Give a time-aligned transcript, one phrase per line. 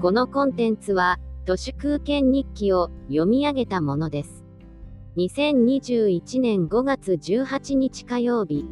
[0.00, 4.44] このコンテンツは、都市空間日記を読み上げたものです。
[5.18, 8.64] 2021年5月18日火曜日。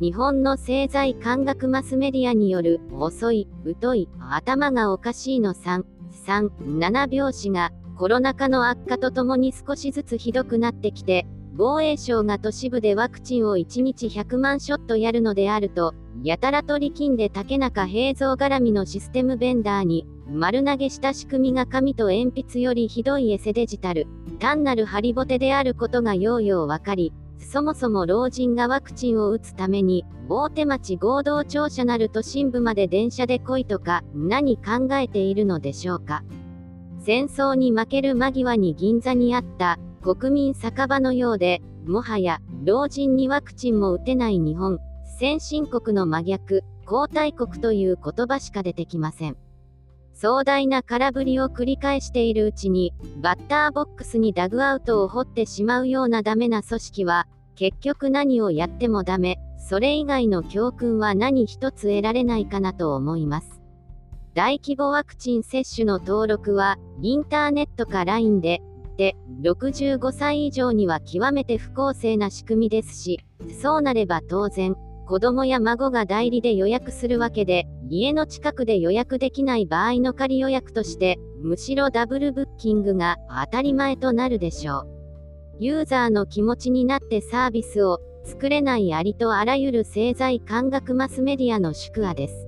[0.00, 3.46] 日本の政財感学マスメディアによる遅い、
[3.82, 5.84] 疎い、頭がおかしいの3、
[6.26, 6.48] 3、
[6.78, 15.92] 7拍子がコロナ禍の悪化とともに少しずつひどくなってきて、防衛省が都市部でワクチンを1日100万ショットやるのであると、
[16.22, 24.06] やたら取り金で竹中平蔵絡みのシステムベンダーに、丸投げした仕組みが紙と鉛筆よりひどいエセデジタル、
[24.38, 36.24] 単なるハリボテであることがようようわかり、そもそも老人がワクチンを打つために、大手町合同庁舎なる都心部まで電車で来いとか、何考えているのでしょうか。
[37.00, 44.78] 戦争に負ける間際に銀座にあった国民酒場のようで、もはや老人にワクチンも打てない日本、
[45.16, 49.36] 先進国の真逆、皇太国という言葉しか出てきません。
[50.12, 63.62] 壮大な空振りを繰り返しているうちに、バッターボックスにダグアウトを掘ってしまうようなダメな組織は、結局何をやってもダメ、それ以外の教訓は何一つ得られないかなと思います。
[64.34, 68.62] 大規模ワクチン接種の登録は、インターネットか LINE で、
[68.96, 73.20] で、65歳以上には極めて不公正な仕組みですし、
[73.62, 74.76] そうなれば当然、
[75.06, 84.88] 子供や孫が代理で予約するわけで、家の近くで予約できない場合の仮予約として、むしろダブルブッキングが当たり前となるでしょう。
[85.60, 92.46] ユーザーの気持ちになってサービスを作れないありとあらゆる政財感覚マスメディアの宿話です。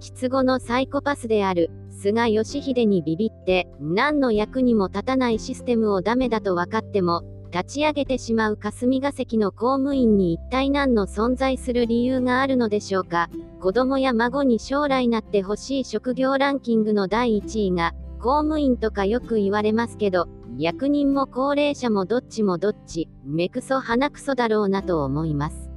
[0.00, 7.22] 失語のサイコパスである菅義偉にビビって何の役にも立たないシステムをダメだと分かっても
[7.56, 13.30] 立ち上げてしまう霞が関の公務員に一体何の存在する理由があるのでしょうか。
[13.62, 20.28] 子供や孫に将来なってほしい職業ランキングの第1位が公務員とかよく言われますけど
[20.58, 25.70] 役人も高齢者もどっちもどっち目くそ鼻くそだろうなと思います。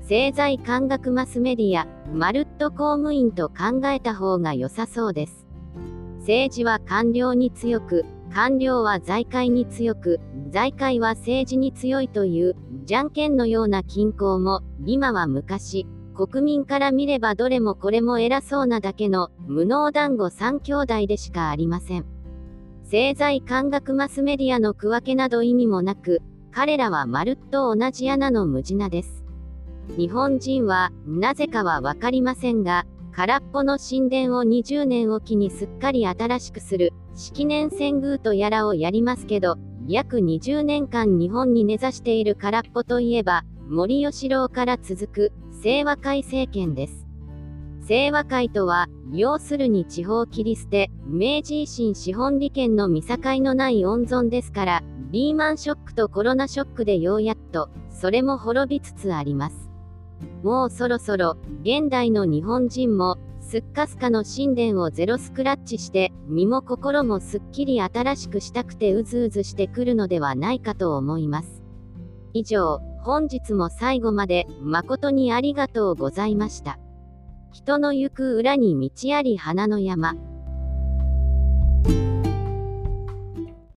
[0.00, 5.46] 政財感覚マスメディアまるっと公務員と考えた方が良さそうです。
[6.18, 10.18] 政治は官僚に強く官僚は財界に強く、
[10.50, 15.86] 財界は政治に強いという、じゃんけんのような均衡も、今は昔、
[16.16, 22.06] 国民から見ればどれもこれも偉そうなだけの、無能団子三兄弟でしかありません。
[22.82, 29.24] 政財感学マスメディアの区分けなど意味もなく、彼らはまるっと同じ穴の無地なです。
[29.96, 32.84] 日本人は、なぜかはわかりませんが、
[33.16, 45.32] 空っぽの神殿を20年おきにすっかり新しくする、式年遷宮とやらをやりますけど、約20年間日本に根ざしている空っぽといえば、森喜朗から続く、
[45.62, 47.06] 清和会政権です。
[47.86, 54.82] 清和会とは、要するに地方切り捨て、明治維新資本利権の見境のない温存ですから、
[55.12, 59.63] リーマンショックとコロナショックでようやっと、それも滅びつつあります。
[60.42, 71.62] もうそろそろ、現代の日本人も、すっかすかの神殿をゼロスクラッチして、身も心もすっきり新しくしたくてうずうずしてくるのではないかと思います。
[72.32, 76.78] 以上、本日も最後まで、誠にありがとうございました。
[77.52, 80.16] 人の行く裏に道あり花の山。